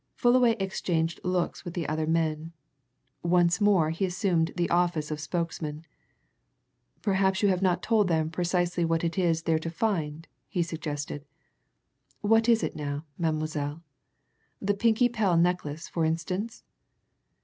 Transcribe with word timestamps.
Fullaway 0.15 0.55
exchanged 0.59 1.19
looks 1.23 1.63
with 1.63 1.75
the 1.75 1.87
other 1.87 2.07
men. 2.07 2.53
Once 3.21 3.61
more 3.61 3.91
he 3.91 4.03
assumed 4.03 4.51
the 4.55 4.67
office 4.71 5.11
of 5.11 5.19
spokesman. 5.19 5.85
"Perhaps 7.03 7.43
you 7.43 7.49
have 7.49 7.61
not 7.61 7.83
told 7.83 8.07
them 8.07 8.31
precisely 8.31 8.83
what 8.83 9.03
it 9.03 9.15
is 9.19 9.43
they're 9.43 9.59
to 9.59 9.69
find," 9.69 10.27
he 10.47 10.63
suggested. 10.63 11.23
"What 12.21 12.49
is 12.49 12.63
it 12.63 12.75
now, 12.75 13.05
Mademoiselle? 13.19 13.83
The 14.59 14.73
Pinkie 14.73 15.07
Pell 15.07 15.37
necklace 15.37 15.87
for 15.87 16.03
instance!" 16.03 16.63